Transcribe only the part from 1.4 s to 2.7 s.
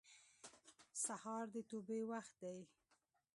د توبې وخت دی.